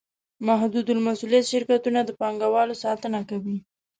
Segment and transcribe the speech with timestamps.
[0.47, 3.57] محدودالمسوولیت شرکتونه د پانګوالو ساتنه کوي.